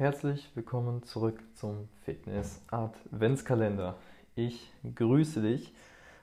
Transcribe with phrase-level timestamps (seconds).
[0.00, 3.96] Herzlich willkommen zurück zum Fitness Adventskalender.
[4.34, 5.74] Ich grüße dich.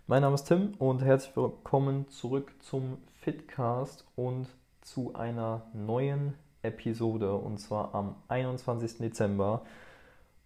[0.08, 4.48] Mein Name ist Tim und herzlich willkommen zurück zum Fitcast und
[4.82, 8.98] zu einer neuen Episode und zwar am 21.
[8.98, 9.62] Dezember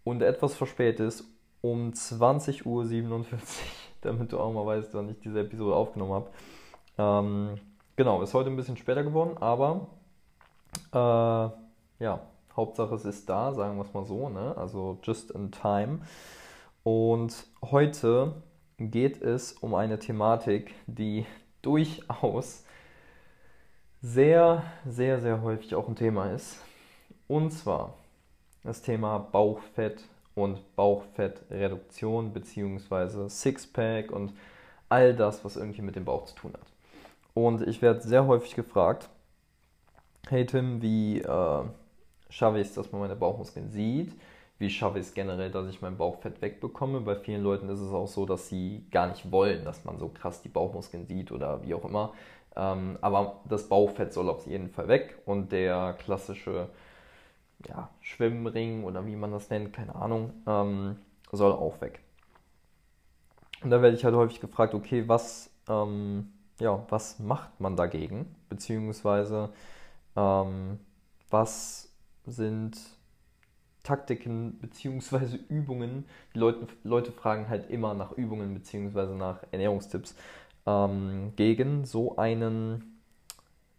[0.04, 1.24] und etwas verspätet
[1.62, 2.86] um 20.47 Uhr,
[4.02, 6.30] damit du auch mal weißt, wann ich diese Episode aufgenommen habe.
[6.98, 7.62] Ähm,
[7.96, 9.88] genau, ist heute ein bisschen später geworden, aber
[10.92, 12.20] äh, ja,
[12.56, 14.56] Hauptsache es ist da, sagen wir es mal so, ne?
[14.58, 16.00] also just in time.
[16.84, 18.34] Und heute
[18.78, 21.26] geht es um eine Thematik, die
[21.62, 22.64] durchaus
[24.02, 26.58] sehr, sehr, sehr häufig auch ein Thema ist.
[27.28, 27.94] Und zwar
[28.64, 30.04] das Thema Bauchfett
[30.36, 33.30] und Bauchfettreduktion bzw.
[33.30, 34.34] Sixpack und
[34.90, 36.68] all das, was irgendwie mit dem Bauch zu tun hat.
[37.34, 39.10] Und ich werde sehr häufig gefragt,
[40.28, 41.64] hey Tim, wie äh,
[42.32, 44.12] schaffe ich es, dass man meine Bauchmuskeln sieht?
[44.58, 47.02] Wie schaffe ich es generell, dass ich mein Bauchfett wegbekomme?
[47.02, 50.08] Bei vielen Leuten ist es auch so, dass sie gar nicht wollen, dass man so
[50.10, 52.14] krass die Bauchmuskeln sieht oder wie auch immer.
[52.56, 56.70] Ähm, aber das Bauchfett soll auf jeden Fall weg und der klassische
[57.68, 60.98] ja, Schwimmring oder wie man das nennt, keine Ahnung, ähm,
[61.32, 62.00] soll auch weg.
[63.64, 68.36] Und da werde ich halt häufig gefragt, okay, was, ähm, ja, was macht man dagegen?
[68.50, 69.50] Beziehungsweise
[70.16, 70.80] ähm,
[71.30, 71.91] was
[72.26, 72.78] sind
[73.84, 76.06] Taktiken beziehungsweise Übungen?
[76.34, 80.16] Die Leute, Leute fragen halt immer nach Übungen beziehungsweise nach Ernährungstipps
[80.66, 83.00] ähm, gegen so einen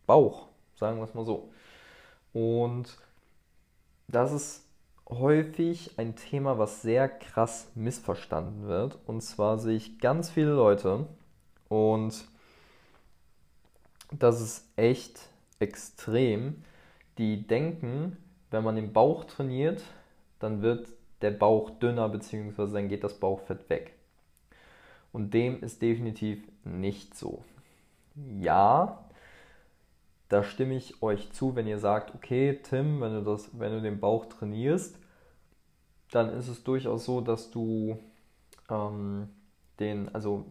[0.06, 1.50] Bauch, sagen wir es mal so.
[2.32, 2.96] Und
[4.08, 4.66] das ist
[5.08, 8.98] häufig ein Thema, was sehr krass missverstanden wird.
[9.06, 11.06] Und zwar sehe ich ganz viele Leute
[11.68, 12.24] und
[14.10, 16.62] das ist echt extrem,
[17.18, 18.16] die denken,
[18.52, 19.82] wenn man den Bauch trainiert,
[20.38, 20.88] dann wird
[21.22, 22.72] der Bauch dünner bzw.
[22.72, 23.94] dann geht das Bauchfett weg.
[25.12, 27.44] Und dem ist definitiv nicht so.
[28.40, 29.04] Ja,
[30.28, 33.82] da stimme ich euch zu, wenn ihr sagt, okay, Tim, wenn du, das, wenn du
[33.82, 34.98] den Bauch trainierst,
[36.10, 37.98] dann ist es durchaus so, dass du
[38.70, 39.28] ähm,
[39.78, 40.46] den, also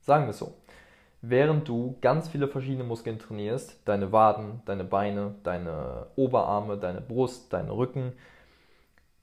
[0.00, 0.54] sagen wir es so,
[1.22, 7.52] während du ganz viele verschiedene Muskeln trainierst, deine Waden, deine Beine, deine Oberarme, deine Brust,
[7.52, 8.12] deinen Rücken,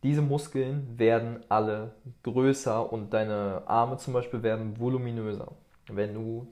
[0.03, 1.93] diese Muskeln werden alle
[2.23, 5.53] größer und deine Arme zum Beispiel werden voluminöser,
[5.87, 6.47] wenn du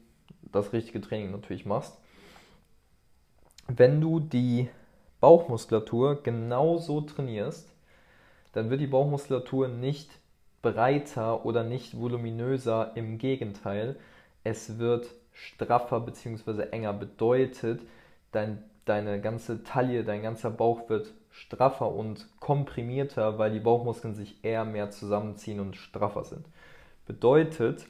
[0.53, 1.97] das richtige Training natürlich machst.
[3.67, 4.69] Wenn du die
[5.19, 7.69] Bauchmuskulatur genauso trainierst,
[8.53, 10.09] dann wird die Bauchmuskulatur nicht
[10.61, 12.93] breiter oder nicht voluminöser.
[12.95, 13.97] Im Gegenteil,
[14.43, 16.69] es wird straffer bzw.
[16.71, 17.81] enger bedeutet,
[18.31, 24.43] dein, deine ganze Taille, dein ganzer Bauch wird straffer und komprimierter, weil die Bauchmuskeln sich
[24.43, 26.45] eher mehr zusammenziehen und straffer sind.
[27.05, 27.87] Bedeutet,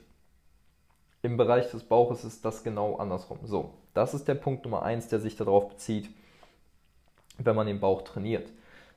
[1.23, 3.39] im Bereich des Bauches ist das genau andersrum.
[3.43, 6.09] So, das ist der Punkt Nummer eins, der sich darauf bezieht,
[7.37, 8.49] wenn man den Bauch trainiert.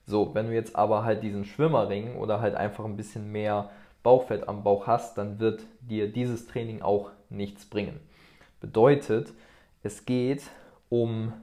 [0.05, 3.71] So, wenn du jetzt aber halt diesen Schwimmerring oder halt einfach ein bisschen mehr
[4.03, 7.99] Bauchfett am Bauch hast, dann wird dir dieses Training auch nichts bringen.
[8.59, 9.33] Bedeutet,
[9.83, 10.43] es geht
[10.89, 11.33] um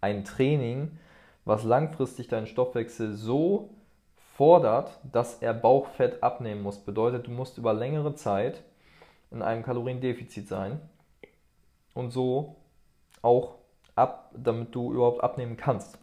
[0.00, 0.98] ein Training,
[1.44, 3.70] was langfristig deinen Stoffwechsel so
[4.36, 6.78] fordert, dass er Bauchfett abnehmen muss.
[6.78, 8.62] Bedeutet, du musst über längere Zeit
[9.30, 10.80] in einem Kaloriendefizit sein
[11.94, 12.56] und so
[13.22, 13.56] auch
[13.96, 15.98] ab, damit du überhaupt abnehmen kannst.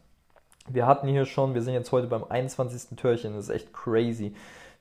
[0.67, 2.97] Wir hatten hier schon, wir sind jetzt heute beim 21.
[2.97, 4.35] Türchen, das ist echt crazy,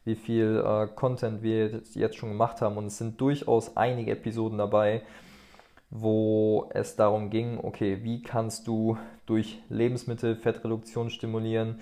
[0.04, 4.58] wie viel äh, Content wir jetzt schon gemacht haben und es sind durchaus einige Episoden
[4.58, 5.02] dabei,
[5.96, 11.80] wo es darum ging, okay, wie kannst du durch Lebensmittel Fettreduktion stimulieren,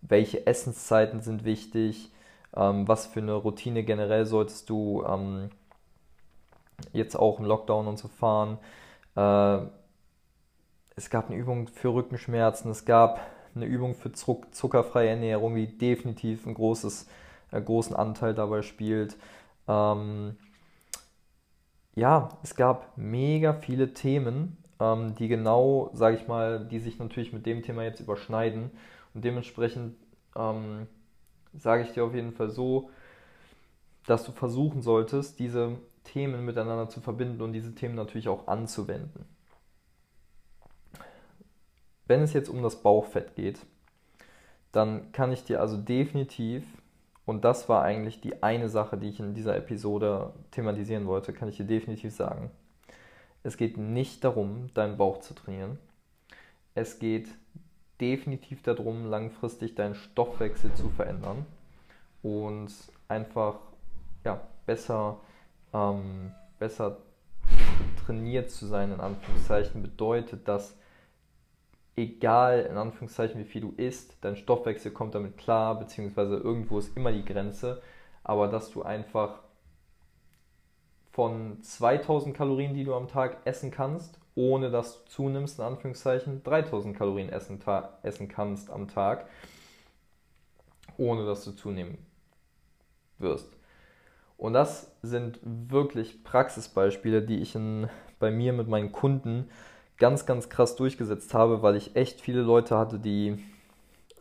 [0.00, 2.10] welche Essenszeiten sind wichtig,
[2.56, 5.50] ähm, was für eine Routine generell solltest du ähm,
[6.92, 8.58] jetzt auch im Lockdown und so fahren.
[9.14, 9.66] Äh,
[10.96, 13.20] es gab eine Übung für Rückenschmerzen, es gab
[13.54, 17.06] eine Übung für zuckerfreie Ernährung, die definitiv einen großes,
[17.52, 19.16] äh, großen Anteil dabei spielt.
[19.68, 20.38] Ähm,
[21.94, 27.32] ja, es gab mega viele Themen, ähm, die genau, sage ich mal, die sich natürlich
[27.32, 28.70] mit dem Thema jetzt überschneiden.
[29.14, 29.96] Und dementsprechend
[30.34, 30.88] ähm,
[31.56, 32.90] sage ich dir auf jeden Fall so,
[34.06, 39.24] dass du versuchen solltest, diese Themen miteinander zu verbinden und diese Themen natürlich auch anzuwenden.
[42.06, 43.60] Wenn es jetzt um das Bauchfett geht,
[44.72, 46.64] dann kann ich dir also definitiv
[47.26, 51.48] und das war eigentlich die eine Sache, die ich in dieser Episode thematisieren wollte, kann
[51.48, 52.50] ich dir definitiv sagen.
[53.42, 55.78] Es geht nicht darum, deinen Bauch zu trainieren.
[56.74, 57.28] Es geht
[58.00, 61.46] definitiv darum, langfristig deinen Stoffwechsel zu verändern
[62.22, 62.72] und
[63.08, 63.58] einfach
[64.24, 65.20] ja, besser,
[65.72, 66.98] ähm, besser
[68.04, 70.76] trainiert zu sein, in Anführungszeichen, bedeutet, dass
[71.96, 76.96] egal in Anführungszeichen wie viel du isst, dein Stoffwechsel kommt damit klar, beziehungsweise irgendwo ist
[76.96, 77.82] immer die Grenze,
[78.22, 79.40] aber dass du einfach
[81.12, 86.42] von 2000 Kalorien, die du am Tag essen kannst, ohne dass du zunimmst, in Anführungszeichen,
[86.42, 87.60] 3000 Kalorien essen,
[88.02, 89.28] essen kannst am Tag,
[90.96, 91.98] ohne dass du zunehmen
[93.18, 93.48] wirst.
[94.36, 97.88] Und das sind wirklich Praxisbeispiele, die ich in,
[98.18, 99.48] bei mir mit meinen Kunden
[99.98, 103.38] ganz, ganz krass durchgesetzt habe, weil ich echt viele Leute hatte, die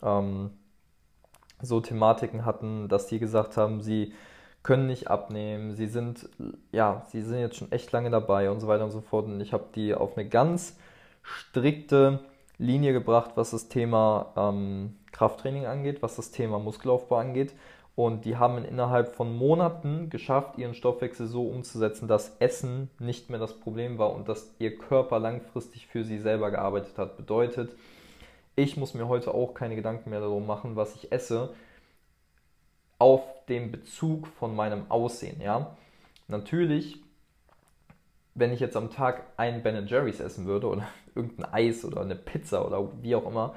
[0.02, 0.52] ähm,
[1.62, 4.14] so Thematiken hatten, dass die gesagt haben, sie
[4.62, 6.30] können nicht abnehmen, sie sind,
[6.72, 9.26] ja, sie sind jetzt schon echt lange dabei und so weiter und so fort.
[9.26, 10.78] Und ich habe die auf eine ganz
[11.22, 12.20] strikte
[12.58, 17.54] Linie gebracht, was das Thema ähm, Krafttraining angeht, was das Thema Muskelaufbau angeht.
[17.96, 23.40] Und die haben innerhalb von Monaten geschafft, ihren Stoffwechsel so umzusetzen, dass Essen nicht mehr
[23.40, 27.18] das Problem war und dass ihr Körper langfristig für sie selber gearbeitet hat.
[27.18, 27.76] Bedeutet,
[28.56, 31.54] ich muss mir heute auch keine Gedanken mehr darum machen, was ich esse,
[32.98, 35.40] auf den Bezug von meinem Aussehen.
[35.42, 35.76] Ja?
[36.28, 37.00] Natürlich,
[38.34, 42.16] wenn ich jetzt am Tag ein Ben Jerry's essen würde oder irgendein Eis oder eine
[42.16, 43.54] Pizza oder wie auch immer,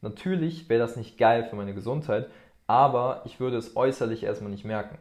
[0.00, 2.30] natürlich wäre das nicht geil für meine Gesundheit,
[2.66, 4.98] aber ich würde es äußerlich erstmal nicht merken.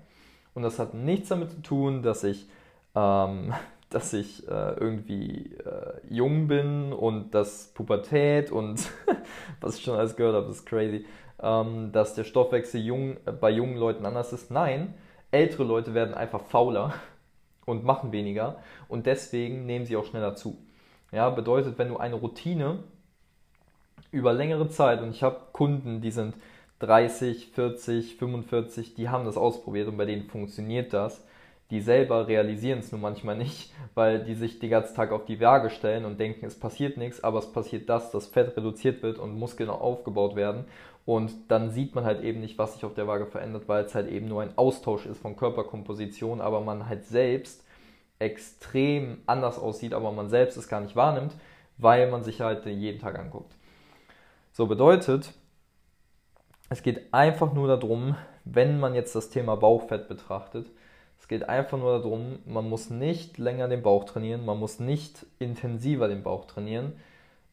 [0.54, 2.48] Und das hat nichts damit zu tun, dass ich,
[2.95, 3.54] ähm,
[3.89, 8.89] dass ich äh, irgendwie äh, jung bin und dass Pubertät und
[9.62, 11.06] was ich schon alles gehört habe, ist crazy,
[11.42, 14.50] ähm, dass der Stoffwechsel jung, äh, bei jungen Leuten anders ist.
[14.51, 14.94] Nein,
[15.31, 16.94] ältere Leute werden einfach fauler
[17.66, 18.57] und machen weniger
[18.88, 20.57] und deswegen nehmen sie auch schneller zu.
[21.12, 22.80] Ja, bedeutet, wenn du eine Routine
[24.09, 26.36] über längere Zeit, und ich habe Kunden, die sind
[26.80, 31.24] 30, 40, 45, die haben das ausprobiert und bei denen funktioniert das.
[31.72, 35.40] Die selber realisieren es nur manchmal nicht, weil die sich den ganzen Tag auf die
[35.40, 39.18] Waage stellen und denken, es passiert nichts, aber es passiert das, dass Fett reduziert wird
[39.18, 40.66] und Muskeln aufgebaut werden.
[41.06, 43.96] Und dann sieht man halt eben nicht, was sich auf der Waage verändert, weil es
[43.96, 47.64] halt eben nur ein Austausch ist von Körperkomposition, aber man halt selbst
[48.19, 51.34] extrem anders aussieht, aber man selbst es gar nicht wahrnimmt,
[51.78, 53.54] weil man sich halt jeden Tag anguckt.
[54.54, 55.34] So bedeutet,
[56.74, 58.16] es geht einfach nur darum,
[58.46, 60.68] wenn man jetzt das Thema Bauchfett betrachtet,
[61.20, 65.25] es geht einfach nur darum, man muss nicht länger den Bauch trainieren, man muss nicht
[65.40, 66.94] intensiver den Bauch trainieren.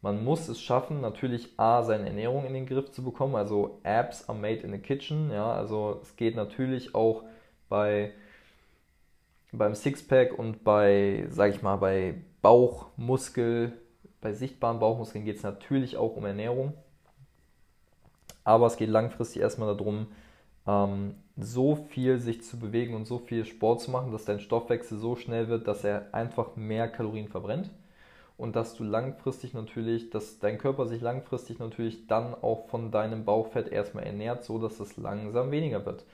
[0.02, 4.28] Man muss es schaffen, natürlich A, seine Ernährung in den Griff zu bekommen, also Abs
[4.28, 7.22] are made in the kitchen, ja, also es geht natürlich auch
[7.68, 8.12] bei
[9.52, 13.72] beim Sixpack und bei, sag ich mal, bei Bauchmuskel,
[14.20, 16.72] bei sichtbaren Bauchmuskeln geht es natürlich auch um Ernährung.
[18.44, 20.08] Aber es geht langfristig erstmal darum,
[20.66, 24.98] ähm, so viel sich zu bewegen und so viel Sport zu machen, dass dein Stoffwechsel
[24.98, 27.70] so schnell wird, dass er einfach mehr Kalorien verbrennt
[28.36, 33.24] und dass du langfristig natürlich, dass dein Körper sich langfristig natürlich dann auch von deinem
[33.24, 36.04] Bauchfett erstmal ernährt, so dass es langsam weniger wird.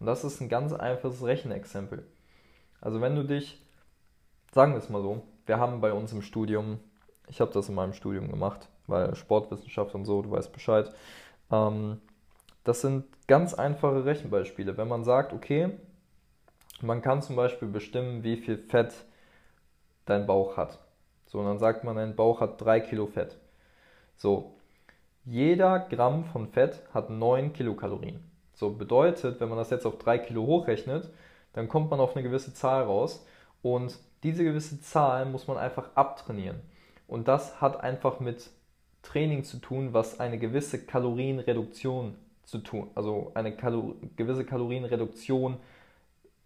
[0.00, 2.06] Und das ist ein ganz einfaches Rechenexempel.
[2.80, 3.62] Also wenn du dich,
[4.52, 6.80] sagen wir es mal so, wir haben bei uns im Studium,
[7.28, 10.90] ich habe das in meinem Studium gemacht, weil Sportwissenschaft und so, du weißt Bescheid,
[11.50, 12.00] ähm,
[12.64, 14.76] das sind ganz einfache Rechenbeispiele.
[14.76, 15.70] Wenn man sagt, okay,
[16.80, 18.94] man kann zum Beispiel bestimmen, wie viel Fett
[20.06, 20.78] dein Bauch hat.
[21.26, 23.38] So, und dann sagt man, dein Bauch hat 3 Kilo Fett.
[24.16, 24.54] So,
[25.24, 28.22] jeder Gramm von Fett hat 9 Kilokalorien.
[28.52, 31.10] So bedeutet, wenn man das jetzt auf 3 Kilo hochrechnet,
[31.54, 33.26] dann kommt man auf eine gewisse Zahl raus.
[33.62, 36.60] Und diese gewisse Zahl muss man einfach abtrainieren.
[37.08, 38.50] Und das hat einfach mit
[39.04, 45.58] Training zu tun, was eine gewisse Kalorienreduktion zu tun, also eine Kalor gewisse Kalorienreduktion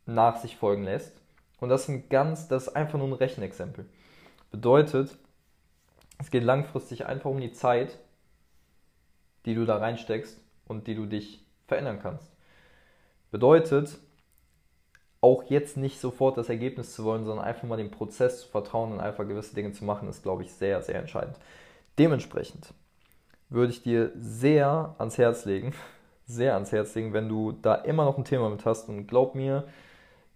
[0.07, 1.21] nach sich folgen lässt.
[1.61, 3.87] Und das ist ein ganz, das ist einfach nur ein Rechenexempel.
[4.51, 5.17] Bedeutet,
[6.19, 7.99] es geht langfristig einfach um die Zeit,
[9.45, 12.31] die du da reinsteckst und die du dich verändern kannst.
[13.31, 13.99] Bedeutet,
[15.21, 18.93] auch jetzt nicht sofort das Ergebnis zu wollen, sondern einfach mal dem Prozess zu vertrauen
[18.93, 21.37] und einfach gewisse Dinge zu machen, ist, glaube ich, sehr, sehr entscheidend.
[21.99, 22.73] Dementsprechend
[23.49, 25.75] würde ich dir sehr ans Herz legen,
[26.27, 28.89] sehr ans Herz legen, wenn du da immer noch ein Thema mit hast.
[28.89, 29.65] Und glaub mir,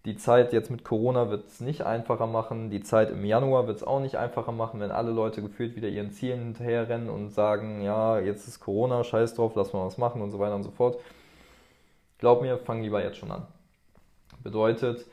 [0.04, 2.70] die Zeit jetzt mit Corona wird es nicht einfacher machen.
[2.70, 5.88] Die Zeit im Januar wird es auch nicht einfacher machen, wenn alle Leute gefühlt wieder
[5.88, 10.20] ihren Zielen hinterherrennen und sagen, ja, jetzt ist Corona, scheiß drauf, lass mal was machen
[10.20, 10.98] und so weiter und so fort.
[12.18, 13.46] Glaub mir, fang lieber jetzt schon an.
[14.42, 15.06] Bedeutet,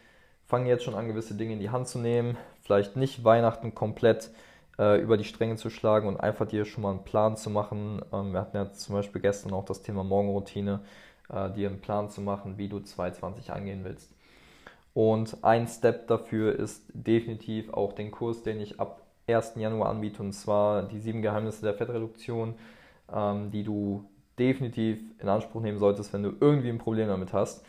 [0.48, 2.38] fang jetzt schon an, gewisse Dinge in die Hand zu nehmen.
[2.64, 4.32] Vielleicht nicht Weihnachten komplett
[4.80, 8.02] äh, über die Stränge zu schlagen und einfach dir schon mal einen Plan zu machen.
[8.14, 10.80] Ähm, wir hatten ja zum Beispiel gestern auch das Thema Morgenroutine,
[11.32, 14.12] äh, dir einen Plan zu machen, wie du 2020 angehen willst.
[14.94, 19.54] Und ein Step dafür ist definitiv auch den Kurs, den ich ab 1.
[19.58, 22.56] Januar anbiete, und zwar die sieben Geheimnisse der Fettreduktion,
[23.14, 24.06] ähm, die du
[24.40, 27.64] definitiv in Anspruch nehmen solltest, wenn du irgendwie ein Problem damit hast.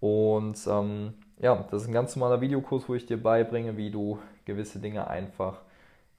[0.00, 4.18] Und ähm, ja, das ist ein ganz normaler Videokurs, wo ich dir beibringe, wie du
[4.44, 5.60] gewisse Dinge einfach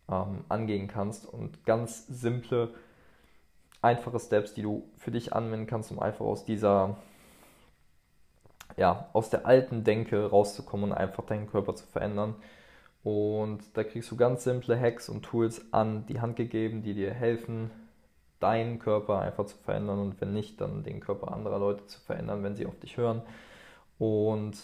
[0.09, 2.69] ähm, angehen kannst und ganz simple,
[3.81, 6.97] einfache Steps, die du für dich anwenden kannst, um einfach aus dieser,
[8.75, 12.35] ja, aus der alten Denke rauszukommen und einfach deinen Körper zu verändern.
[13.03, 17.13] Und da kriegst du ganz simple Hacks und Tools an die Hand gegeben, die dir
[17.13, 17.71] helfen,
[18.39, 22.43] deinen Körper einfach zu verändern und wenn nicht, dann den Körper anderer Leute zu verändern,
[22.43, 23.21] wenn sie auf dich hören.
[23.97, 24.57] Und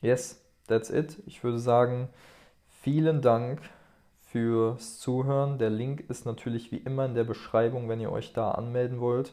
[0.00, 1.22] yes, that's it.
[1.26, 2.08] Ich würde sagen,
[2.82, 3.60] vielen Dank
[4.36, 5.56] fürs Zuhören.
[5.56, 9.32] Der Link ist natürlich wie immer in der Beschreibung, wenn ihr euch da anmelden wollt.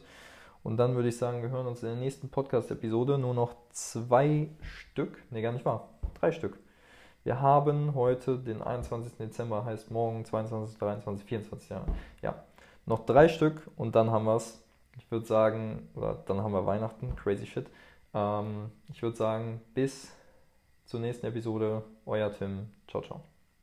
[0.62, 3.18] Und dann würde ich sagen, wir hören uns in der nächsten Podcast-Episode.
[3.18, 6.58] Nur noch zwei Stück, ne, gar nicht wahr, drei Stück.
[7.22, 9.18] Wir haben heute den 21.
[9.18, 11.84] Dezember, heißt morgen 22, 23, 24 Jahre.
[12.22, 12.42] Ja,
[12.86, 14.64] noch drei Stück und dann haben wir es.
[14.96, 17.66] Ich würde sagen, oder dann haben wir Weihnachten, crazy shit.
[18.14, 20.14] Ähm, ich würde sagen, bis
[20.86, 21.82] zur nächsten Episode.
[22.06, 22.70] Euer Tim.
[22.88, 23.33] Ciao, ciao.